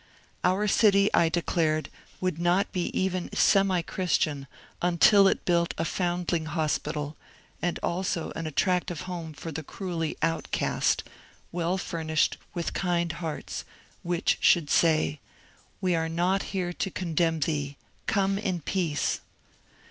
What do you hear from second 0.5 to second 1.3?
city, I